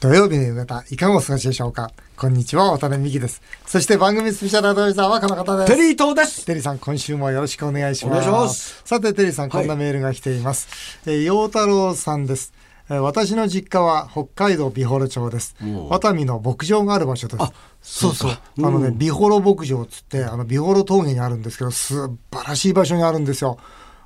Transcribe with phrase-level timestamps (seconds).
[0.00, 1.90] 土曜日の夕方、いかがお過ごしでしょうか？
[2.16, 3.42] こんにちは、渡辺美希です。
[3.66, 5.76] そして番組スペシャルアドバイザーはこの方です。
[5.76, 6.46] テリー東です。
[6.46, 8.26] テリーさん、今週もよろしくお願いします。
[8.26, 10.68] お願いしますさて、テリーさん、こんなメールが来ています。
[11.04, 12.54] えー陽太郎さんです。
[12.88, 15.54] えー私の実家は北海道美幌町です。
[15.90, 17.42] ワタミの牧場がある場所です。
[17.42, 18.32] あそうそう。
[18.32, 23.58] あのね、美幌牧場っつって、あの、美幌峠にあるんですけど、素晴らしい場所にあるんですよ。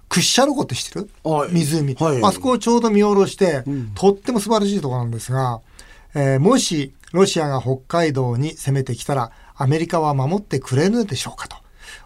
[0.09, 1.11] 屈斜路湖って知ってる？
[1.23, 3.63] はい湖、はいあそこをちょうど見下ろして、
[3.95, 5.61] とっても素晴らしいところなんですが、
[6.15, 11.57] えーもしロシアが北海道に攻めてきたら、アメリカは守ってくれるでしょうかと。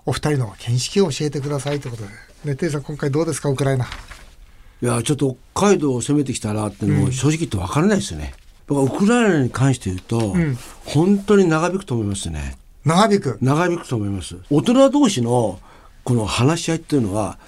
[0.04, 2.10] お二人の見識を教えてくださいということで。
[2.44, 3.86] ね、テイさん、今回どうですか、ウクライナ。
[3.86, 8.34] いや、ちょっと北海道を攻めてきたらってのも正直言って分からないですよね。
[8.68, 10.36] だからウクライナに関して言うと、
[10.84, 12.58] 本当に長引くと思いますね。
[12.84, 13.38] 長引く。
[13.40, 14.36] 長引くと思います。
[14.50, 15.58] 大人同士の
[16.04, 17.38] この話し合いっていうのは、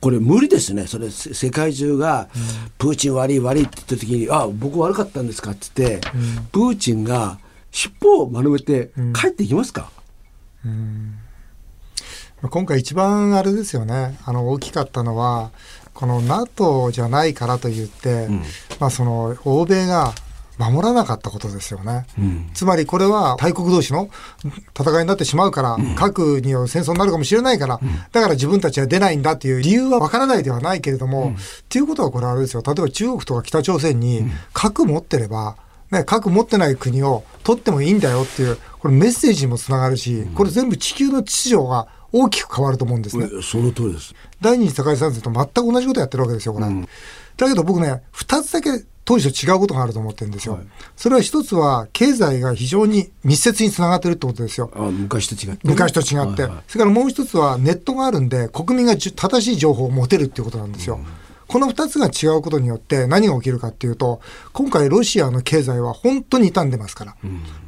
[0.00, 0.86] これ無理ですね。
[0.86, 2.28] それせ世界中が、
[2.78, 6.08] プーチン悪い悪いって言った時に、あ、僕悪かったんですかって言って、
[6.52, 7.38] プーチンが
[7.70, 9.90] 尻尾を丸めて帰っていきますか、
[12.42, 15.50] 今回一番あれですよね、あの大きかったのは、
[15.92, 18.28] この NATO じゃないからと言って、
[18.78, 20.14] まあその欧米が
[20.60, 22.06] 守らなかったことですよね。
[22.52, 24.10] つまりこれは大国同士の
[24.78, 27.80] 戦いになってしまうから、核による戦争になるかもしれないから、
[28.12, 35.56] だから自分たちは出ないんだっていう理由はわからないではないけれども、っていうことはこれあれですよ、例えば中国とか北朝鮮に核持ってれば、
[35.90, 43.28] ね、核持ってない国を取ってもいいんだよっていう、これメッセージにもつながるし、これ全部地球の秩序が大きく変わると思うんですね。
[43.42, 44.14] その通りです。
[44.40, 46.66] 第二次世界大戦と全く同じことやってるわけですよ、これ。
[47.36, 48.70] だけど僕ね、二つだけ
[49.10, 50.60] 当時と違うことがあると思ってるんですよ。
[50.96, 54.70] それは一つは、経済が非常に密接につながってるってことですよ。
[54.72, 56.42] あ昔と違ってね、昔と違って。
[56.42, 61.00] はいはいそれからもう一つは、ネットがあるんで、国民が正しい情報を持てるっていうことなんですよ。
[61.48, 64.20] この二つが違うことによって何が起きるかっていうと、
[64.52, 67.16] 今回ロシアの経済は本当に傷んでますから。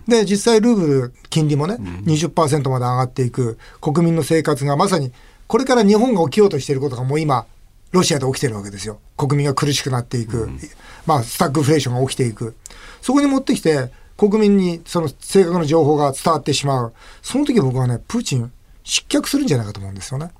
[0.06, 5.10] で、実際ルーブル金利もね、20%まで上がっていく、国民の生活がまさに、
[5.48, 7.46] これから日本が起きようとしていることがもう今、
[7.92, 8.98] ロシアで起きてるわけですよ。
[9.16, 10.50] 国民が苦しくなっていく。
[11.06, 12.56] まあ、スタッグフレーションが起きていく。
[13.00, 16.92] そこに持ってきて、国民にその正確な情報が伝わってしまう。
[17.22, 18.50] その時僕はね、プーチン
[18.84, 20.30] 失脚するんじゃないかと思うんですよね。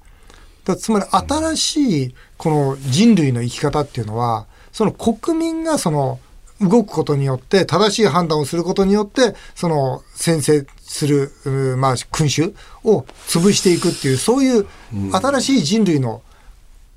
[0.65, 6.21] だつまり新しいこの人類の生き方っていうのは、その国民がその
[6.61, 12.55] 動くことによって、正しい判断をすることによって、その先制する、うまあ、君主
[12.85, 14.67] を潰していくっていう、そういう
[15.13, 16.23] 新しい人類の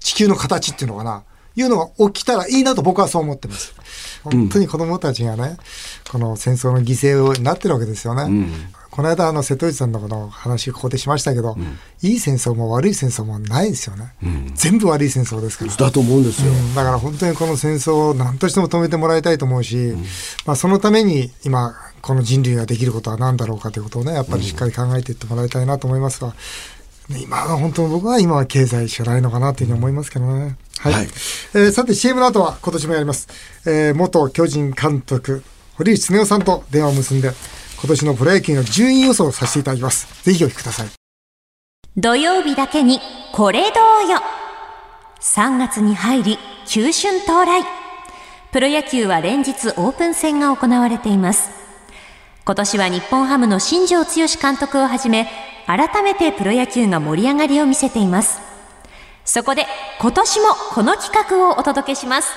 [0.06, 1.24] 地球の形っていうのかな、
[1.56, 3.74] いうのが起きたらいいなと僕はそう思ってます。
[4.24, 5.58] 本当に子供たちがね、
[6.12, 8.48] この戦争の犠牲になってるわけですよね。
[8.92, 11.58] この間、あの、瀬戸内さんのこの話、ここでしましたけど、
[12.04, 14.14] いい戦争も悪い戦争もないですよね。
[14.54, 15.74] 全部悪い戦争ですから。
[15.74, 16.52] だと思うんですよ。
[16.52, 19.96] うんだから本当にこの戦争を何としても止めてもらいたいと思うし、
[20.46, 26.36] まあそのために今、この人類ができることは何だろうかということをね、やっぱりしっかり考えていってもらいたいなと思いますが、
[27.10, 30.58] 今は本当僕は今は経済しかないのかなというふうに思いますけどね。
[30.80, 30.94] はい。
[30.94, 33.28] はいえーさて CM の後は今年もやります。
[33.66, 35.44] えー元巨人監督、
[35.76, 37.32] 堀内恒夫さんと電話を結んで、
[37.80, 40.08] 今年のプロ野球の順位予想をさせていただきます。
[40.24, 40.88] ぜひお聞きください。
[41.98, 43.00] 土曜日だけに
[43.32, 44.20] これどうよ
[45.22, 47.64] 3月に入り急春到来
[48.52, 51.50] プロ野球は連日オープン戦が行われています
[52.46, 55.28] 今年は日本ハムの新庄剛志監督をはじめ
[55.66, 58.40] 改めてプロ野球が盛り上がりを見せています
[59.24, 59.66] そこで
[60.00, 62.32] 今年もこの企画をお届けします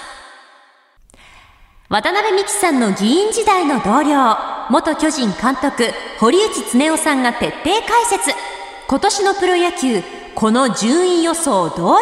[1.90, 4.36] 渡辺美樹さんの議員時代の同僚、
[4.68, 5.90] 元巨人監督、
[6.20, 8.36] 堀内恒夫さんが徹底解説。
[8.86, 10.02] 今年のプロ野球、
[10.34, 11.98] この順位予想どうよ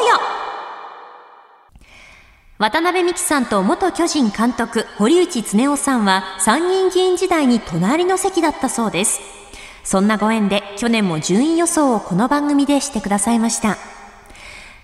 [2.59, 9.21] 渡辺美樹さんと元巨人監督、堀内恒夫さんは参議院議員時代に隣の席だったそうです。
[9.87, 13.79] そんなご縁で去年も順位予想をこの番組でしてくださいました。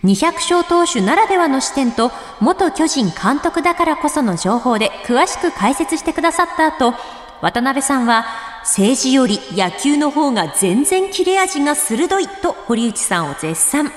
[0.05, 6.95] 200勝投手ならではの視点と元巨人監督だからこその情報で詳しく解説してくださった後、
[7.41, 8.27] 渡辺さんは
[8.61, 13.91] 政治より野球の方が全然切れ味が鋭いと堀内さんを絶賛。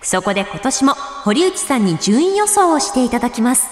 [0.00, 0.94] そこで今年も
[1.24, 3.68] 堀内さんに順位予想をしていただきます。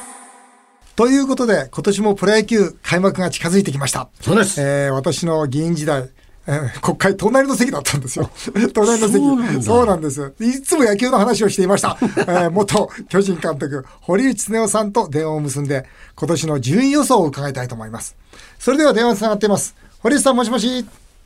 [0.96, 4.08] ということで、今年もプロ野球開幕が近づいてきました。
[4.20, 6.10] そうですえー私の議員時代、
[6.50, 8.30] えー国会隣の席だったんですよ。
[8.72, 9.18] 隣の席。
[9.18, 10.32] そうなんだそうなんです。
[10.40, 11.98] いつも野球の話をしていました。
[12.00, 15.84] えー元巨人監督、堀内恒夫さんと電話を結んで、
[16.16, 18.16] 今年の順位予想を伺いたいと思います。
[18.58, 19.74] それでは電話つながっています。
[20.00, 20.66] 堀内さん、もしもし。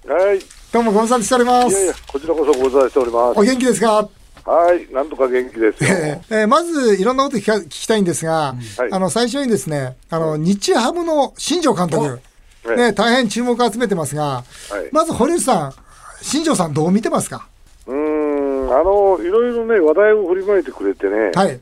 [0.07, 0.39] はい。
[0.39, 0.41] い
[0.73, 1.75] どうもご無沙汰しております。
[1.77, 3.39] やいや、こちらこそご無沙汰しております。
[3.39, 4.09] お元気ですか？
[4.45, 5.91] はい、なんとか元気ですよ。
[5.91, 12.32] えーえーまず、いろんなこと聞か聞きたいんですが、はいあの、最初にですね、あの、日ハムの新庄監督、え
[12.65, 15.73] ね、大変注目を集めてますが、はいまず堀内さん、
[16.21, 17.49] 新庄さんどう見てますか？
[17.87, 21.61] うーん、あの、いろいろね、話題を振りまいてくれてね、はい。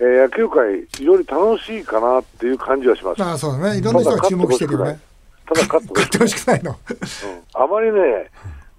[0.00, 3.20] えー野球界、非常に楽しいかなっていう感じはします。
[3.20, 3.78] まあそうだね。
[3.78, 5.00] いろんな人が注目してるよね。
[5.46, 7.64] ただ勝ってほしくない勝ってほしくないの。
[7.64, 8.30] あまりね、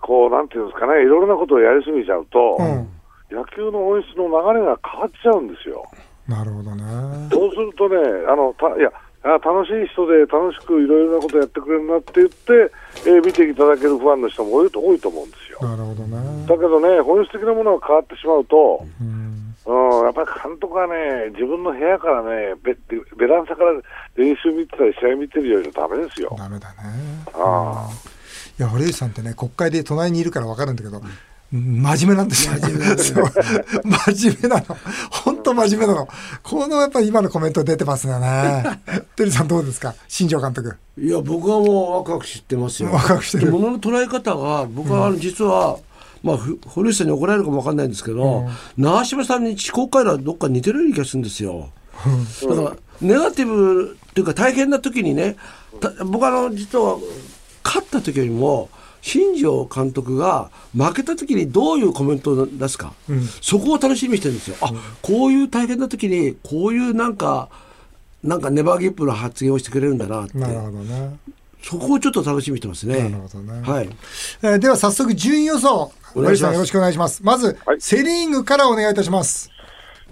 [0.02, 2.90] こう、なんていうんですかね、いろいろなことをやりすぎちゃうと、うん。
[3.30, 5.86] 野球の本質の流れが変わっちゃうんですよ。
[6.28, 6.84] なるほどね。
[7.32, 8.92] そうするとね、あのたいや
[9.24, 12.72] あ楽しい人で楽しくいろいろなことやってくれるなって言って、
[13.06, 15.60] えー見ていただけるファンの人も多いと多いと思うんですよ。
[15.62, 16.46] なるほどね。
[16.48, 19.56] だけどね、本質的なものが変わってしまうと、うん。
[19.66, 22.76] うん、やっぱり監督はね、自分の部屋からね、ベ
[23.18, 23.74] ベランダから
[24.16, 26.34] 練習見てたり、試合見てるよりダメですよ。
[26.38, 26.76] ダメだね。
[27.34, 27.90] ああ
[28.58, 31.02] いや、堀内さんってね、国会で隣にいるから分かるんだけど、
[31.52, 32.54] 真面目なんですよ。
[32.60, 35.29] 真面目な の。
[35.54, 36.08] 本当真面目なの。
[36.44, 38.80] このやっぱり今のコメント出てますよね。
[39.16, 39.96] テリーさんどうですか？
[40.08, 40.76] 新庄監督。
[40.98, 45.78] いや僕はもう若く知ってますよ若く知ってるものの捉え方が僕はあの実は、
[46.24, 51.70] まあふ堀内さんに怒られるかもわかんないんですけど、長嶋さんに思考回路はどっか似てるような気がするんですよ。
[52.50, 52.72] だから
[53.02, 55.36] ネガティブっていうか大変な時にね
[55.80, 56.98] た僕はあの実は
[57.64, 58.70] 勝った時よりも
[59.02, 62.94] 新庄監督が負けた時にどういうコメントを出すか、
[63.42, 64.58] そこを楽しみにしてるんですよ。
[64.62, 67.50] あこういう大変な時にこういうなんか
[68.24, 71.18] なんかネバーギップの発言をしてくれるんだなってなるほどね。
[71.62, 73.10] そこをちょっと楽しみにしてますね。
[73.10, 73.90] なるほどねはい。
[74.42, 75.92] えーでは早速順位予想。
[76.16, 77.22] お願いします堀内さんよろしくお願いします。
[77.24, 79.50] まず、はいセリーグからお願いいたします。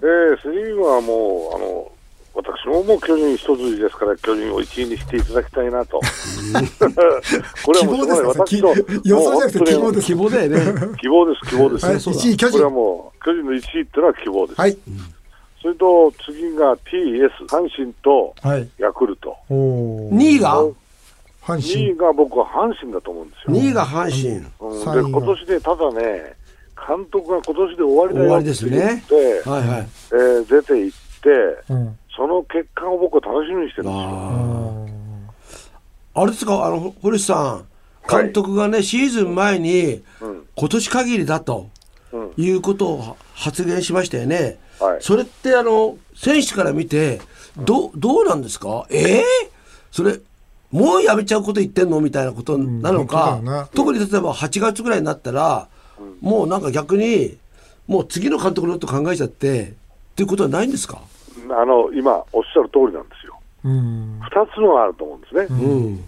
[0.00, 1.92] ー、セ・リーグはもう、あの
[2.40, 5.98] 私ももう巨人一筋ですから、巨人を1位にしていただきたいなと。
[7.64, 9.00] これはもう私の希望ですか？
[9.04, 10.60] 予想じゃなくて希望です希望だよね。
[11.00, 11.86] 希望です、希望です。
[11.86, 14.60] はいそうだ1位巨人これはもう、巨人の1位っていうのは希望です。
[14.60, 14.78] はい。
[15.60, 18.68] それと次が TS、阪神とはい。
[18.78, 19.34] ヤクルト。
[19.50, 20.62] おー2位が？
[20.62, 21.96] 阪2神位。
[21.96, 23.56] が僕は阪神だと思うんですよ。
[23.56, 24.70] 2位が阪神。
[24.70, 26.34] うん、で今年でただね、
[26.86, 29.88] 監督が今年で終わりだよ終わりですねって言って、はいはい。
[30.12, 31.30] えー出て行って、
[31.70, 31.98] うん。
[32.18, 34.88] その結果を僕は楽しみにしてるんですよ。
[36.14, 37.64] あれですか、あの、堀内さん、
[38.10, 40.44] 監督がね、シーズン前に、うん。
[40.56, 41.68] 今年限りだと
[42.12, 42.32] うん。
[42.36, 44.58] いうことを発言しましたよね。
[44.80, 44.98] はい。
[45.00, 47.20] それって、あの、選手から見て、
[47.56, 48.86] ど、どうなんですか？
[48.90, 49.24] ええ
[49.92, 50.18] それ、
[50.72, 55.68] もうやめちゃうこと言ってんのみたいなことなのか、うんね特に例えば8月ぐらいになったら、
[56.20, 57.36] もうなんか逆に、
[57.86, 59.72] もう次の監督のこと考えちゃって、っ
[60.16, 61.00] ていうことはないんですか？
[61.52, 63.38] あの今、おっしゃる通りなんですよ。
[63.64, 64.20] うん。
[64.20, 65.46] 2つのがあると思うんですね。
[65.50, 66.04] うん。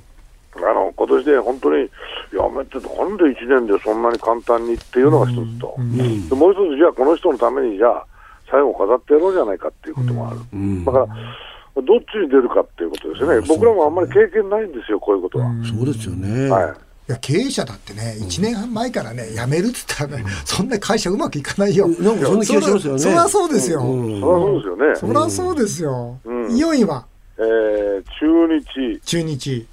[0.57, 1.89] あの今年で本当に
[2.33, 8.07] やめてて、なんで1年でそんなに簡単にっていうのが一つと、でもう一つ、じゃあこの人のために、じゃあ
[8.51, 15.47] 最後飾ってやろうじゃないかっていうこともある、んだから、どっちに出るかっていうことですよね、僕らもあんまり経験ないんですよ、こういうことは。
[15.65, 16.51] そうですよね。
[16.51, 21.89] はいいや経営者だってね、1年半前からね、辞めるって言ったらね、そんな会社うまくいかないよ。
[21.89, 23.81] なんかそんな気がしますよねそりゃそうですよ。
[23.83, 26.19] うんそりゃそうですよね、そりゃそうですよ。
[26.25, 27.05] うん4位は？
[27.39, 29.67] えー中日、中日、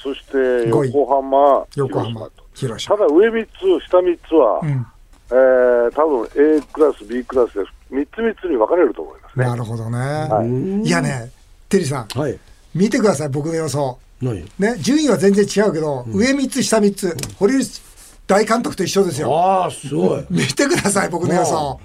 [0.00, 3.02] そして横浜、横浜広島と、広島た。
[3.02, 3.46] だ上3
[3.80, 4.86] つ、下3つは、うん。
[5.30, 7.60] えー多分 A クラス、B クラスで
[7.90, 9.44] 3つ3つに分かれると思いますね。
[9.44, 9.98] なるほどね。
[9.98, 11.32] はいいやね、
[11.68, 12.38] テリーさん、はい。
[12.76, 13.98] 見てください、僕の予想。
[14.22, 14.44] 何？
[14.58, 17.82] ね、順位は全然違うけど、上3つ、下3つ、堀内
[18.26, 19.36] 大監督と一緒ですよ。
[19.36, 20.24] ああ、すごい。
[20.30, 21.78] 見てください、僕の予想。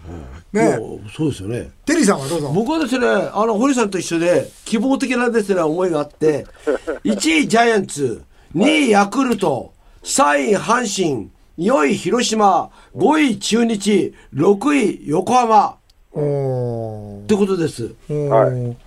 [0.54, 0.78] ね、
[1.16, 1.72] そうですよね。
[1.86, 2.52] テリーさんはどうぞ。
[2.54, 6.46] 僕はですね、あの、堀さんと一緒で、希望的なですね、思いがあって、
[7.06, 8.22] 1位ジャイアンツ、
[8.56, 9.72] 2位ヤクルト、
[10.04, 15.76] 3位阪神、4位広島、5位中日、6位横浜、
[16.14, 17.94] おーってことです。
[18.10, 18.78] はい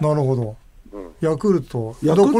[0.00, 0.54] なるほど。
[1.20, 1.94] ヤクルト。
[2.02, 2.32] ヤクル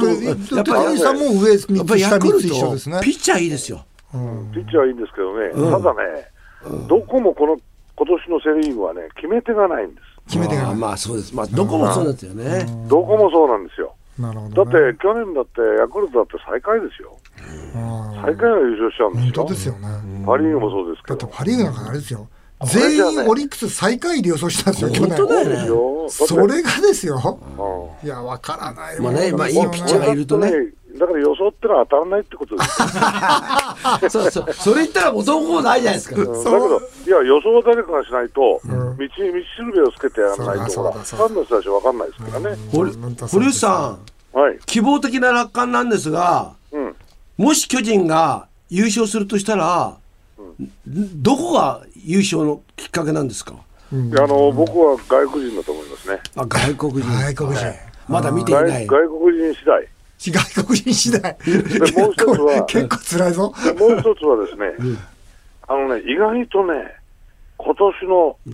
[0.48, 3.02] トやっぱりさんも上3やっぱりつ、下3つ一緒ですねト、。
[3.02, 3.84] ピッチャーいいですよ。
[4.10, 7.56] ピッチャーはいいんですけどね、ただね、どこもこの
[7.96, 10.02] 今年のセ・リーグはね、決め手がないんです。
[10.28, 11.34] 決めてがまあそうです。
[11.34, 12.66] まあどこもそうなんですよね。
[12.88, 13.94] どこもそうなんですよ。
[14.18, 14.90] なるほだど、ね。
[14.90, 17.16] って、去年だって、ヤクルトだって最下位ですよ。
[18.20, 19.32] 最下位が優勝しちゃうん本ですよ。
[19.32, 19.88] 当ですよね。
[20.26, 21.32] パ・リーグもそうですけだってど。
[21.32, 22.28] パ・リーグなんかあれですよ。
[22.66, 25.66] 全員オリックス最下位で予想したんですよ、去本当だ年。
[25.66, 26.08] よね。
[26.10, 27.40] それがですよ。
[28.02, 30.52] うんいや、わからないまあねまあいいピッチャーがいるとね
[30.98, 34.10] だから予想ってのは当たらないってことですよ。
[34.10, 34.52] そうそう。
[34.52, 36.16] それ言ったら元も子もないじゃないですか。
[36.16, 39.18] うんだけど、いや、予想は誰かがしないと、道に道し
[39.58, 42.56] るべをつけてやらないと、ファンの人たちは分かんないですからね。
[43.28, 43.96] 堀内さ
[44.34, 44.58] ん、はい。
[44.66, 46.96] 希望的な楽観なんですが、うん。
[47.36, 49.96] もし巨人が優勝するとしたら、
[50.86, 53.54] どこが優勝のきっかけなんですか？
[53.92, 56.20] いやあの僕は外国人だと思いますね。
[56.36, 57.64] あ外国人外国人。
[58.08, 59.88] まだ見てい外ない外国人次第。
[60.18, 61.36] 外国人次第。
[61.44, 61.52] で
[62.00, 63.42] もう一つは結構辛いぞ。
[63.78, 64.98] もう一つはですね、
[65.68, 66.74] あのね、意外とね、
[67.56, 68.50] 今年の、え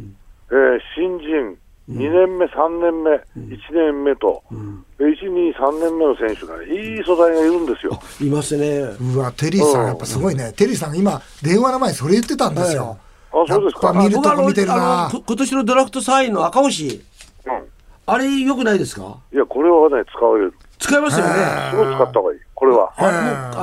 [0.54, 1.56] ー新人、
[1.90, 3.10] 2年目、3年目、
[3.56, 7.98] 1年目と、1、2、3年目の選手がね、いい素材がいるんですよ。
[8.20, 8.78] いますね
[9.14, 10.52] うわ、テリーさんやっぱすごいね。
[10.56, 12.98] テリーさん今、電話の前にそれ言ってたんですよ。
[13.34, 13.92] あそうですか。
[13.92, 17.02] 見るとこ見てるあな今年のドラフト3位の赤星。
[17.46, 17.62] うん。
[18.06, 19.16] あれよくないですか？
[19.32, 20.54] いや、これはね、使われる。
[20.78, 21.32] 使いますよね。
[21.70, 22.40] すごい使った方がいい。
[22.54, 22.92] これは。
[22.96, 23.12] あもう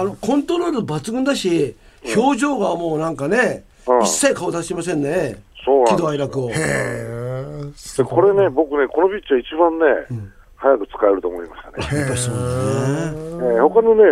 [0.02, 1.76] あのコントロール抜群だし
[2.16, 4.04] 表情がもうなんかね、うん。
[4.04, 5.42] 一切顔出してませんね。
[5.56, 6.08] 喜そうなんですよ。
[6.08, 6.50] 怒哀楽を。
[6.50, 7.64] へえ。
[7.98, 9.86] でこれね、僕ね、このピッチャー一番ね、
[10.56, 12.00] 早く使えると思いましたね。
[12.00, 12.46] やっぱりそうだね。
[13.56, 14.04] えー他のね、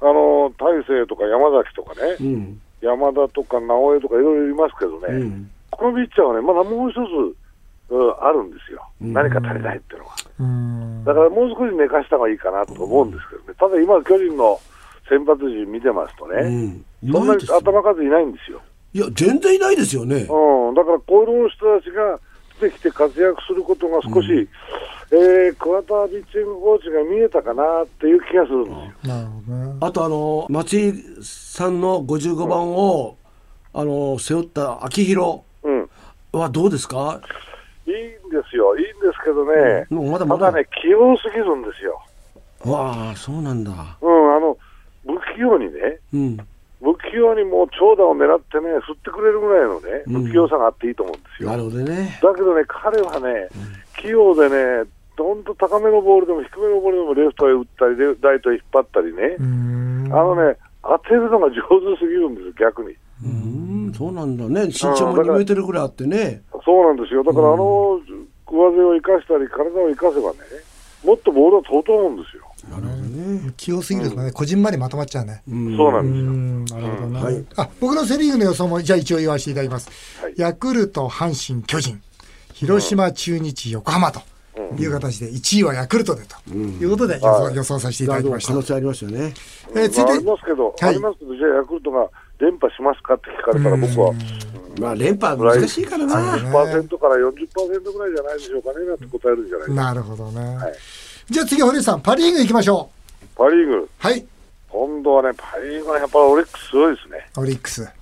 [0.00, 8.80] あの、大勢とか山崎とかね、うん山田とか直江とかいろいろいますけどね、うんこのピッチャーはね、まだもう一つ、うんあるんですよ。
[9.00, 10.14] 何か足りないっていうのは。
[10.38, 11.04] うん。
[11.04, 13.54] だからもう少し寝かした方がいいかなと思うんですけどね。
[13.58, 14.58] ただ今、巨人の
[15.08, 18.62] 先発陣見てますとうね、んそんなに頭数いないんですよ。
[18.94, 22.20] いや全然いないですよねうん、だからこういう人たちが出
[22.70, 24.48] てきて活躍することが少し、
[25.12, 28.70] えー桑田ピッチングコーチが見えたかなっていう気がするんで
[29.02, 29.14] すよ。
[29.14, 29.76] なるほどね。
[29.80, 30.92] あとあの松井
[31.22, 33.16] さんの55番を
[33.72, 35.88] あの背負った秋広うん、
[36.32, 37.20] はどうですか？
[37.86, 38.08] いいんで
[38.50, 40.50] すよ、いいんですけどね、もうまだまだ。
[40.52, 42.00] ね、器用すぎるんですよ。
[42.64, 43.70] わあそうなんだ。
[43.70, 44.56] うん、あの
[45.06, 46.36] 不器用にね、うん。
[46.36, 46.42] 不
[47.14, 51.50] 器用にもう長打を狙ってね、振ってくれるぐらいのね、不器用さがあっていいと思うんですよ。
[51.50, 53.48] なるほどねだけどね、彼はね、
[54.00, 60.08] 器用でね、どんと高めのボールでも低めのボールでもレフトへ打ったり、レライトへ引っ張ったりね、うん。
[60.10, 61.62] あのね、当てるのが上
[61.94, 62.96] 手すぎるんです、逆に。
[63.24, 67.22] うんそうなんだね身長も2メートルぐらいあってねそうなんですよ。
[67.22, 68.00] だから、あの
[68.46, 70.38] 上背を生かしたり、体を生かせばね、
[71.04, 72.53] もっとボールは飛ぶと思うんですよ。
[72.70, 73.52] なるほどね。
[73.56, 75.42] 器用すぎるとね、こじんまりまとまっちゃうね。
[75.48, 75.76] うん。
[75.76, 76.80] そうなうんですよ。
[76.80, 77.44] ん、なるほどね、はい。
[77.56, 79.90] あ僕のセ・リーグの予想もじゃあ一応言わせていただきます、
[80.22, 80.34] はい。
[80.36, 82.00] ヤクルト、阪神、巨人、
[82.52, 84.22] 広島、中日、横浜と
[84.78, 88.52] いう形で、1位はヤクルトでということで予想,、予想させていただきました。
[88.52, 88.62] 可能。
[88.62, 89.34] 性ありますよね。
[89.74, 90.84] えー、続まあ、あいて、りますけど、はい。
[90.84, 94.12] ありますけど、じゃあヤクルトが連覇しますかって聞かれたら、僕は
[94.80, 98.98] まあ連覇は難しいからな30%から40%ぐらいじゃないでしょうかね、なん。
[98.98, 99.84] て答えるんじゃないですか。
[99.84, 100.56] なるほどね。
[100.56, 100.72] はい
[101.30, 102.90] じゃあ次、堀内さん、パ・リーグ行きましょ
[103.34, 103.88] パ・リーグ、う。
[103.98, 104.26] はい、
[104.68, 107.30] 今度はね、パ・リーグはやっぱりオリックスすごいですね。
[107.38, 107.92] オリックス、だ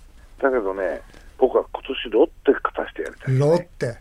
[0.41, 1.01] けどね、
[1.39, 3.39] 僕は今年ロッテ勝たせてやりたい。
[3.39, 3.97] ロッテ、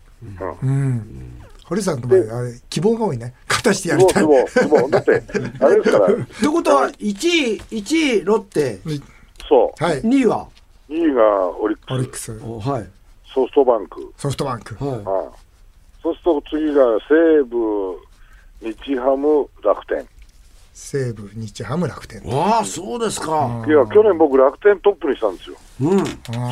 [0.62, 0.68] うん。
[0.68, 4.22] うん、堀内さんの場合、あれ希望が多いね、勝たしてやりたい。
[4.22, 5.22] すごい、すごい、だって、
[5.60, 8.80] あれですから、ということは1位1位ロッテ。
[9.48, 10.48] そう、はい、2位は
[10.88, 12.86] ？2位がオリックス、オリックス、おはい。
[13.32, 15.42] ソフトバンク、ソフトバンク、はああ
[16.02, 17.96] そうすると次が西武、
[18.62, 20.06] 日ハム、楽天。
[20.72, 22.22] 西武、日ハム、楽天。
[22.22, 23.64] いああそうですか。
[23.66, 25.56] いや、去年僕、楽天トップにしたんですよ。
[25.82, 25.98] うん。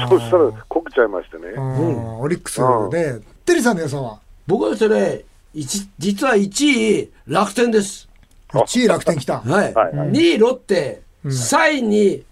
[0.08, 1.48] そしたら、こけちゃいましてね。
[1.56, 2.20] うん。
[2.20, 4.18] オリックスで、テリーさんの予想は？
[4.46, 5.22] 僕はですね
[5.54, 8.08] 一実は1位楽天です。
[8.48, 9.40] 1位楽天来た。
[9.40, 9.96] はい、はい。
[9.96, 12.24] はい2位ロッテ、3位に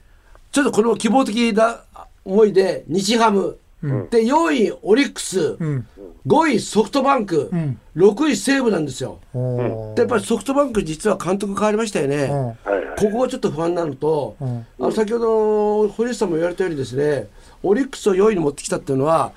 [0.51, 1.81] ちょっとこれも希望的な
[2.25, 5.87] 思いで日ハム、で4位オリックス、うん。
[6.27, 7.79] 5位ソフトバンク、ん。
[7.97, 9.21] 6位西武なんですよ。
[9.33, 12.57] でやっぱりソフトバンク実は監督変わりましたよね。
[12.99, 14.45] ここがちょっと不安なのと、ん。
[14.81, 17.29] あの先ほど堀内さんも言われたようにですね
[17.63, 19.33] オリックスを4位に持ってきたっていうのは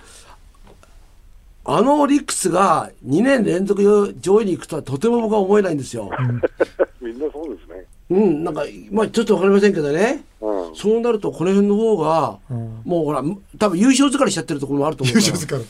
[1.64, 6.10] あのオリックスが2年連続上位に行くとはとても僕は思えないんですよ。
[7.00, 7.61] みんなそうで。
[8.12, 10.76] うん、なんか、まあ、ちょっとわかりませんけどね、うん。
[10.76, 12.40] そうなるとこの辺の方が、
[12.84, 13.24] もうほら
[13.58, 15.64] 多分優勝疲れしちゃってるところもあると思う優勝疲れ。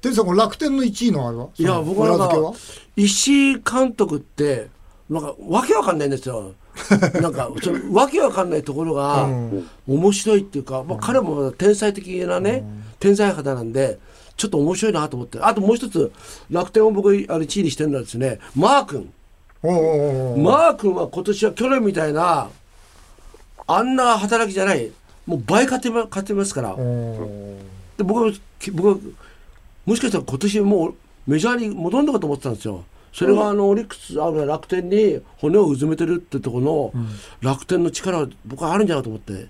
[0.00, 1.48] テリーさん、この楽天の1位のあれは？
[1.58, 2.52] いや僕はなんか
[2.94, 4.68] 石井監督って
[5.10, 6.52] なんかわけわかんないんですよ。
[7.20, 9.28] なんかそのわけわかんないところが
[9.88, 12.62] 面白いっていうか、まあ、彼も天才的なね、
[13.00, 13.98] 天才肌なんで
[14.36, 15.40] ちょっと面白いなと思って。
[15.40, 16.12] あともう一つ
[16.48, 19.12] 楽天を僕あれ1位にしてるのはですねマー君
[19.62, 22.48] マー君は今年は去年みたいな
[23.66, 24.90] あんな働きじゃない
[25.26, 26.76] もう倍勝てま勝てますから。
[26.76, 28.96] で僕はき僕は
[29.84, 30.94] もしかしたら今年もう
[31.26, 32.84] メジャーに戻るのかと思ってたんですよ。
[33.12, 37.06] それがあのオリックスあの楽天に骨をうずめてるってところの
[37.40, 39.48] 楽天の力は僕はあるんじゃないかと思って、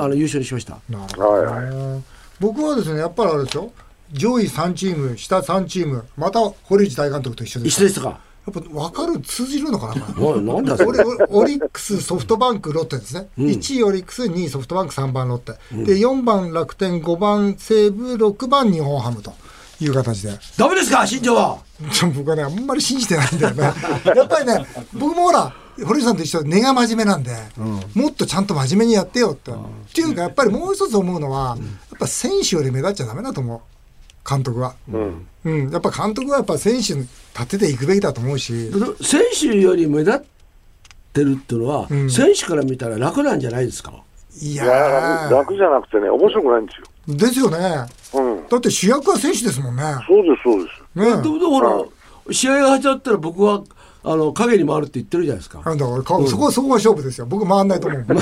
[0.00, 0.78] あの優勝にしました。
[0.88, 2.02] なるほど。
[2.40, 3.72] 僕はですね、やっぱりあれですよ。
[4.12, 7.68] 上位3チーム、下3チーム、また堀内大監督と一緒です。
[7.68, 8.20] 一緒でしたか。
[8.46, 10.40] やっぱ分かる通じるのかなこれ。
[10.40, 11.04] なんだそれ。
[11.04, 19.32] オリオリックス、ソフトバンク、ロッテですね、1位オリックス、2位ソフトバンク、3番ロッテ、で4番楽天、5番西武、6番日本ハムと
[19.80, 21.58] いう形で、ダメですか新庄は。
[22.14, 23.62] 僕はね、あんまり信じてないんだよね、
[24.16, 25.52] やっぱりね、僕もほら、
[25.86, 27.30] 堀内さんと一緒で根が真面目なんで、
[27.94, 29.52] もっとちゃんと真面目にやってよって。
[29.52, 29.54] っ
[29.94, 33.60] ていうか、やっぱりもう一つ思うのは、やっぱ選手より目立っちゃだめだと思う、
[34.28, 34.74] 監督は。
[34.92, 35.26] うん。
[35.44, 37.00] うん、やっぱ監督はやっぱ選手に
[37.34, 38.70] 立てていくべきだと思うし、
[39.02, 40.20] 選手より目立っ
[41.12, 43.92] てるっていうのは、ん選手から見たら楽なんじゃないですか？
[44.40, 44.64] いいや
[45.30, 47.16] 楽じゃなくてね、面白くないんですよ。
[47.16, 47.86] ですよね。
[48.14, 48.48] うん。
[48.48, 49.82] だって主役は選手ですもんね。
[50.06, 51.16] そうです、そうです。
[51.16, 51.84] ねでもほら、
[52.32, 53.62] 試合が始まったら僕は
[54.04, 55.60] あの影に回るって言ってるじゃないですか。
[55.64, 57.26] なんだからかそこそこが勝負ですよ。
[57.26, 58.06] 僕回んないと思う。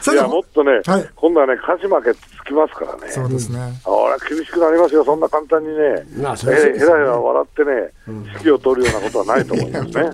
[0.00, 1.08] さいや、もっとね、はい。
[1.14, 3.10] 今度はね、勝ち負けつきますからね。
[3.12, 3.58] そうですね。
[3.58, 6.52] あれは厳しくなりますよ、そんな簡単にね、まあそね。
[6.54, 10.10] へらへら笑ってね、指揮を取るようなことはないと思いますね。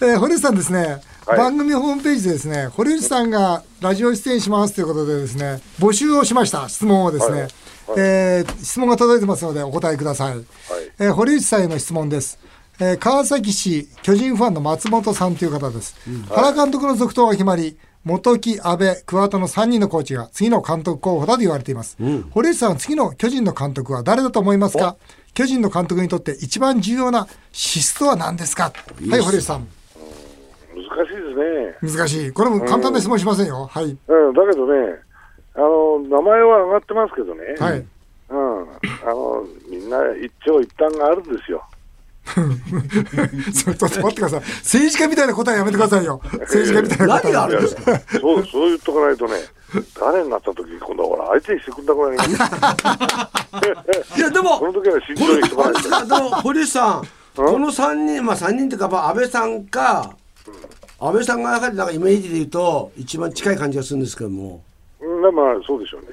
[0.02, 1.38] えー堀内さんですね、はい。
[1.38, 6.68] 番組ホームページでですね、堀内さんがラジオ出演しますということでですね、募集をしました。
[6.68, 7.50] 質問をですね、はい。
[7.96, 10.44] えー質問が届いてますのでお答えください。
[10.98, 12.38] えー堀内さんへの質問です。
[12.80, 15.94] えー川崎市巨人ファンの松本さんという方です。
[16.28, 21.96] 原監督の続投が決まり、元木、阿部、桑田の3人のコーチが次の監督候補だと言われています。
[22.32, 24.96] 堀内さんは次の巨人の監督は誰だと思いますか？
[25.32, 28.72] 巨人の監督にとって一番重要な資質とは何ですか？
[29.10, 29.66] はい、堀内さん。
[30.74, 31.22] 難しいで
[31.80, 31.96] すね。
[31.96, 32.32] 難しい。
[32.32, 33.66] これも簡単な質問しませんよ。
[33.66, 33.84] はい。
[33.84, 33.96] うん、
[34.34, 34.96] だけどね、
[35.54, 37.86] あの、名前は上がってますけどね、はい。
[38.28, 38.64] うん、あ
[39.06, 41.64] の、みんな一長一短があるんですよ。
[43.52, 44.40] それちょっと待ってください。
[44.40, 46.20] 政治家みたいな答えやめてくださいよ。
[46.24, 47.32] 政治家みたいな答え。
[47.32, 48.18] 何があるんですか？
[48.18, 49.34] そう、そう言っとかないとね、
[50.00, 52.24] 誰になった時今度はほら、相手にしてくんなくなりま
[54.14, 54.18] す。
[54.18, 56.06] いやでもこの時は慎重にしとかないと。
[56.06, 57.02] でも堀内さん、
[57.36, 60.16] この3人、まあ3人っていうか、まあ、安倍さんか、
[61.00, 64.62] 安倍さんがやはりなんかイメージで言うと、一番近い感じがするんですけども、
[65.00, 66.08] うん、まあ、そうでしょうね。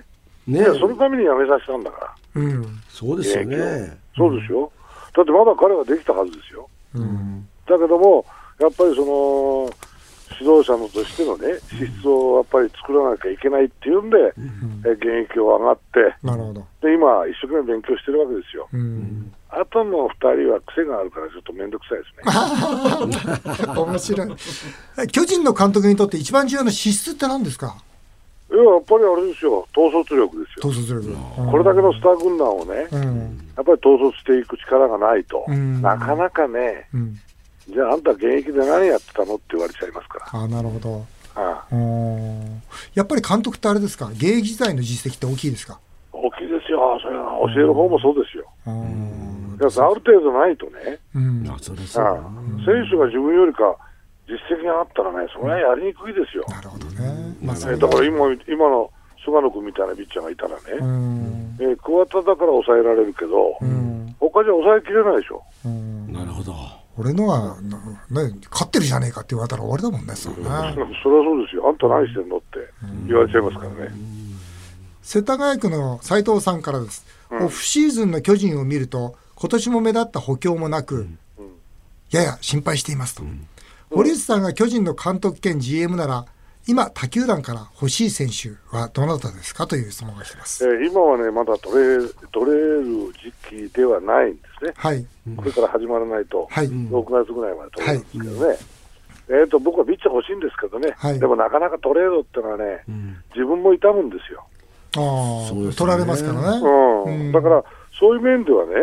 [0.47, 2.01] ねいや、そのために辞めさせたんだか
[2.35, 2.41] ら。
[2.41, 2.81] うん。
[2.89, 3.97] そうですよね。
[4.17, 4.71] そうですよ。
[5.15, 6.69] だってまだ彼はできたはずですよ。
[7.67, 8.25] だけども、
[8.59, 9.69] やっぱりその、
[10.39, 14.17] 指導者のとしてのね、資質をやっぱり作らなきゃいけないっていうんで、
[14.85, 16.65] え現役を上がって、なるほど。
[16.81, 18.67] で、今、一生懸命勉強してるわけですよ。
[18.73, 19.33] うん。
[19.49, 22.05] あとの二人は癖があるから、ちょっと面倒くさいで
[23.59, 23.75] すね。
[23.75, 24.27] 面白い。
[25.03, 27.75] え巨人の監督にとって一番重要な資質って何ですか？
[28.51, 30.69] いや、やっぱりあれですよ、統率力ですよ。
[30.69, 31.49] 統率力。
[31.49, 33.51] これだけのスター軍団をね、うん。
[33.55, 37.17] やっぱり統率していく力がないと、うんなかなかね、うん。
[37.69, 40.25] じゃああんた現役で何やってたのって言われちゃいますから。
[40.39, 41.05] ああ、なるほど。
[41.33, 42.61] ああうん
[42.93, 44.07] やっぱり監督ってあれですか？
[44.07, 45.79] 現役時代の実績って大きいですか？
[46.11, 48.45] 大きいですよ、それは教える方もそうですよ。
[48.67, 49.57] うん。
[49.57, 51.45] だからある程度ないとね、うん。
[51.45, 51.55] 選
[52.91, 53.77] 手が自分よりか
[54.27, 56.45] 実績があったらね、それはやりにくいですよ。
[56.47, 57.35] なるほどね。
[57.41, 58.91] まあ、そねれだから今今の
[59.23, 61.57] 菅野君みたいなピッチャーがいたらうね、ん。
[61.59, 64.15] えー桑田だから抑えられるけど、うん。
[64.19, 65.43] 他じゃ抑えきれないでしょ。
[65.65, 66.13] うん。
[66.13, 66.53] なるほど。
[66.97, 67.77] 俺のは、な
[68.27, 70.43] ね、勝ってるじゃねえかって言われたら終わりだもんね、それね。
[71.01, 72.45] それはそうですよ、あんた何してんのって
[73.07, 73.91] 言われちゃいますからね。
[75.01, 81.07] 世田谷区の斉藤さんからです、オフシーズンの巨人を見ると今年も目立った補強もなく、
[82.11, 83.23] やや心配していますと、
[83.91, 86.25] 堀内さんが巨人の監督兼 GM なら
[86.67, 92.83] 今他球団から欲しい選手はどなたですかという質問が来てます、えー今はね、まだ取れ取れる
[93.49, 94.73] 時期ではないんですね。
[94.75, 95.05] はい。
[95.35, 96.67] これから始まらないと、はい。
[96.67, 98.57] 6月ぐらいまで取れるんですけどね。
[99.29, 101.19] えー、と僕はピッチャー欲しいんですけどね、はい。
[101.19, 102.83] でもなかなかトレードってのはね、
[103.33, 104.45] 自分も痛むんですよ。
[104.97, 105.75] ああ、そうですね。
[105.75, 107.27] 取られますからね、うん。
[107.27, 107.31] うん。
[107.31, 107.63] だから、
[108.01, 108.73] そういう面ではね、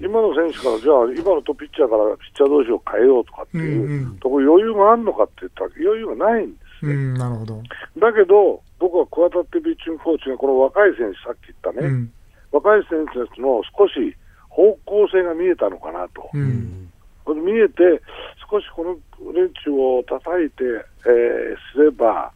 [0.00, 4.16] 今の選手から、じゃあ、今のトピッチャーからピッチャー同士を変えようとかっていう、うんうん。
[4.16, 6.94] ところ余裕があるのかって言ったら、余裕がないんですね。
[6.94, 7.62] うん、なるほど、
[8.00, 12.12] だけど、僕は桑田ってピッチングコーチが、この若い選手、さっき言ったね、うん。
[12.50, 14.16] 若い選手たちの少し
[14.48, 16.30] 方向性が見えたのかなと。
[16.32, 16.88] うん。
[17.26, 18.00] これ見えて、
[18.48, 18.96] 少しこの
[19.36, 20.64] 連中を叩いて、
[21.04, 22.32] えーすれば、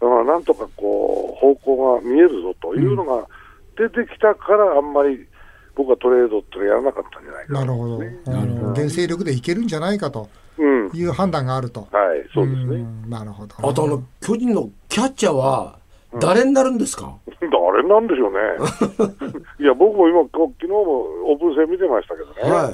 [0.00, 3.26] うんなんとかこう方向が見えるぞというのが
[3.76, 5.26] 出てきたから、あんまり
[5.76, 7.64] 僕はトレードってのやらなかったんじゃないかな。
[7.64, 8.74] るほど、うん。
[8.74, 11.86] 原生力でいけるんじゃないかとうん、はい、いう判断があると。
[12.32, 12.76] そうですね。
[12.78, 13.10] ん。
[13.10, 13.54] なるほど。
[13.58, 15.78] あとあの巨人のキャッチャーは
[16.18, 18.38] 誰になるんですか、誰なんでしょうね。
[19.60, 22.72] いや、僕も今、こ昨日もオープン戦見てましたけどね、は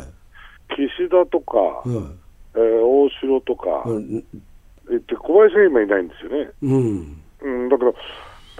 [0.68, 2.18] 岸田とか、い、うん。
[2.54, 4.24] えー大城とか、うん。
[4.90, 6.50] えって小林が今いないんですよね。
[6.62, 7.92] うん、うん、だから、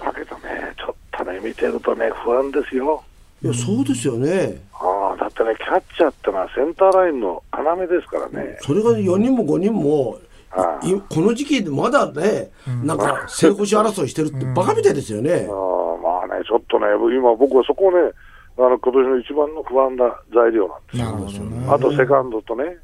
[0.05, 3.03] だけどね、ちょっとね、見てるとね、不安ですよ。
[3.43, 4.61] いやそうですよね。
[4.73, 8.57] ああ、だっってね、キャッチャーってのはセンターラインの要ですからね。
[8.61, 10.19] それが4人も5人も、
[10.51, 12.51] ああいこの時期でまだね、
[12.83, 15.47] なんか正捕手争いしてるってバカみたいですよね。
[15.49, 16.85] あーまあね、ちょっとね、
[17.17, 17.97] 今僕はそこをね、
[18.57, 21.05] あの今年の一番の不安な材料なんですよ。
[21.05, 21.67] なるほどね。
[21.69, 22.77] あとセカンドとね。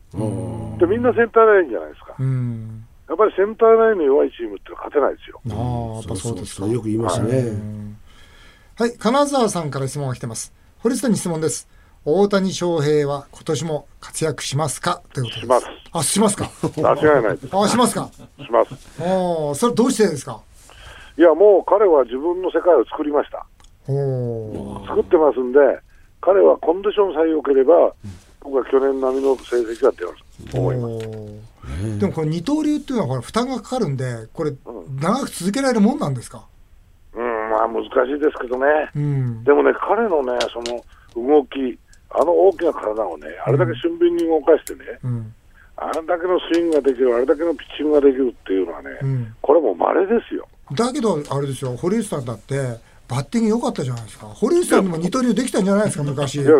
[0.80, 2.16] で、みんなセンターラインじゃないですか。
[2.18, 2.86] うん。
[3.08, 5.42] やっぱりセンターラインの弱いチームって勝てないですよ。
[5.52, 6.68] ああ、やっぱそうですか。
[6.68, 7.54] よく言いますね。
[8.80, 10.54] はい、金沢さんから質問が来てます。
[10.78, 11.68] 堀内さんに質問です。
[12.06, 15.02] 大谷翔平は今年も活躍しますか？
[15.14, 15.42] ということです。
[15.42, 16.50] しますあ、しますか？
[16.78, 17.50] 間違いないです。
[17.52, 18.10] あ、しますか？
[18.38, 19.02] します。
[19.02, 20.40] おお、それどうしてですか？
[21.18, 23.46] いや、もう彼は自分の世界を作りました。
[23.90, 24.86] おお。
[24.88, 25.60] 作ってますんで、
[26.22, 27.74] 彼はコンディションさえ良ければ、
[28.40, 30.12] 僕は去年並みの成績が出る
[30.50, 32.00] と思います。
[32.00, 34.54] でもこの二刀流っていうのはこれ負担がかかるんで、これ
[35.02, 36.46] 長く続けられるもんなんですか？
[37.64, 38.66] あ難しいですけどね。
[38.96, 39.44] うん。
[39.44, 40.84] でもね、彼のね、その
[41.16, 41.78] 動き、
[42.12, 45.34] あの大きな体をね、あれだけ俊敏に動かしてね、うん。
[45.78, 50.48] あれだけのスイングができる、あれだけのピッチングができるっていうのはね、うんこれも稀ですよ。
[50.74, 52.78] だけどあれですよ、堀内さんだって
[53.10, 54.28] バッティング良かったじゃないですか。
[54.28, 56.36] 堀内さんにも二刀流できたんじゃないですか昔。
[56.36, 56.52] いや、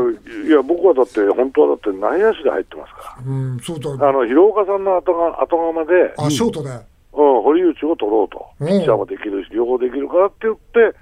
[0.48, 3.96] いや僕はだって、本当はだって内野手で入ってますかうん、そうだ。
[3.98, 6.72] ら、あの広岡さんの後が後釜で、あ、ショートで。
[7.20, 8.68] うん、堀内を取ろうと、うん。
[8.68, 10.98] ピッチャーもできるし、両方できるからって言って、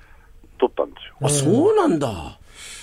[0.57, 1.15] 取ったんですよ。
[1.21, 2.39] あ、そうなんだ。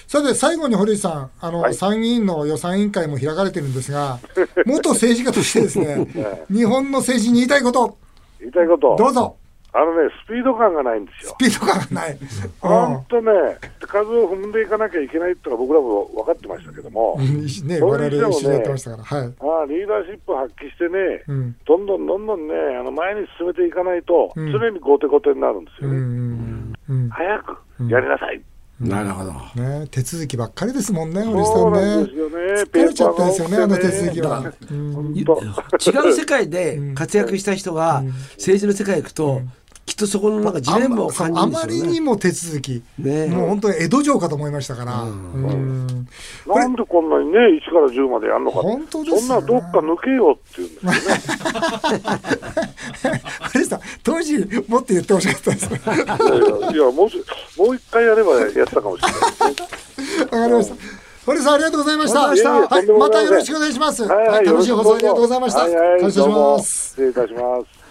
[0.07, 4.21] さて最後に堀内さん、あの、はい参議院の予算委員会も開かれてるんですが、
[4.65, 6.07] 元政治家としてですね、
[6.49, 7.97] 日本の政治に言いたいこと、
[8.39, 9.37] 言いたいこと、どうぞ、
[9.77, 11.37] あのね、スピード感がないんですよス。
[11.37, 12.17] ピード感がない。
[12.63, 13.33] 本当ね、
[13.81, 19.35] 数を踏んでいかなきゃいけないってのは僕らも分かってましたけども、うん、ね、我々一緒にやってましたから、はい。
[19.41, 26.07] ああリーダーシップ発揮してね、うんどんどんどんどんね、あの前に進めていかないと、うん常に後手後手になるんですうん、うよね。
[26.07, 27.09] ん、うん。
[27.11, 27.57] 早く
[27.91, 28.41] やりなさい。
[28.81, 29.33] なるほど。
[29.63, 32.17] ね、手続きばっかりですもんね、堀内さそうんなんでねす。
[32.19, 32.37] よね。
[32.63, 34.53] 疲れちゃったですよね、あの手続きがは。
[34.71, 35.35] うん本違当
[36.09, 39.43] う世界で活躍した人が政治の世界へ行くと、
[39.87, 41.79] きっとそこのなんかジレンマを感じるあんですよね。
[41.81, 46.09] まりにも手続き、ねもう本当に江戸城かと思いましたから、うん
[46.47, 52.03] なんでこんなにね、1から10までやるのか本当ですよねそんなどっか抜けよって言うんですよね。
[53.53, 55.73] 堀内さん、当時もっと言ってほしかったです。
[55.73, 57.25] わかいやいや、もうし
[57.59, 59.71] もう一回やればやってたかもしれないです
[60.33, 60.39] ね。
[60.49, 60.77] りました。
[61.27, 62.35] 堀内さん、ありがとうございました。
[62.35, 64.03] いえいえはいまたよろしくお願いします。
[64.05, 65.61] はいはい、楽しい放送ありがとうございました。
[65.61, 66.89] はいはい、感謝しどうもます。
[66.91, 67.84] 失礼いたします。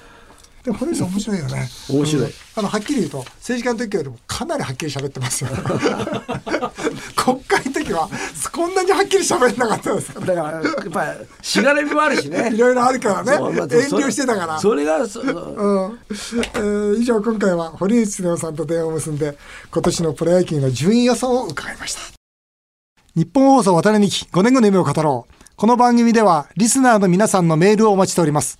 [0.63, 1.69] でも堀内さん面白いよね。
[1.89, 5.49] 面白いうんあのはっきり言うと政治家の時よりもかなりはっきり喋ってますよ。
[7.15, 8.09] 国会の時は
[8.51, 10.13] こんなにはっきり喋れなかったです。
[10.13, 12.57] だからやっぱりしがらみもあるしね い。
[12.57, 13.33] ろいろあるからね。
[13.33, 14.59] 遠慮してたから。
[14.59, 19.37] それがそうんえー以上今回は堀内恒夫さんと電話を結んで
[19.71, 21.99] 今年のプロ野球の順位予想を伺いました
[23.15, 28.59] 日本放送渡辺美希5年後の夢を語ろうこの番組ではリスナーの皆さんのメールをお待ちしております